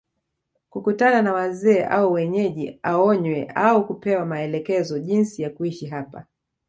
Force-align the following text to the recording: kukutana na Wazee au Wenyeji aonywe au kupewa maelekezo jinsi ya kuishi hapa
kukutana 0.69 1.21
na 1.21 1.33
Wazee 1.33 1.83
au 1.83 2.13
Wenyeji 2.13 2.79
aonywe 2.83 3.51
au 3.55 3.87
kupewa 3.87 4.25
maelekezo 4.25 4.99
jinsi 4.99 5.41
ya 5.41 5.49
kuishi 5.49 5.85
hapa 5.85 6.25